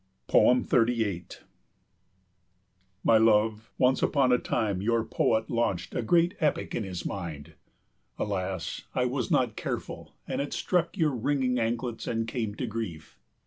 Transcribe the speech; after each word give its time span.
38 0.29 1.43
My 3.03 3.19
love, 3.19 3.71
once 3.77 4.01
upon 4.01 4.31
a 4.31 4.39
time 4.39 4.81
your 4.81 5.03
poet 5.03 5.47
launched 5.47 5.93
a 5.93 6.01
great 6.01 6.33
epic 6.39 6.73
in 6.73 6.83
his 6.83 7.05
mind. 7.05 7.53
Alas, 8.17 8.85
I 8.95 9.05
was 9.05 9.29
not 9.29 9.55
careful, 9.55 10.15
and 10.27 10.41
it 10.41 10.53
struck 10.53 10.97
your 10.97 11.11
ringing 11.11 11.59
anklets 11.59 12.07
and 12.07 12.27
came 12.27 12.55
to 12.55 12.65
grief. 12.65 13.19